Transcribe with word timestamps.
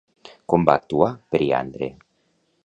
Com 0.53 0.63
va 0.69 0.75
actuar, 0.81 1.11
Periandre? 1.35 1.91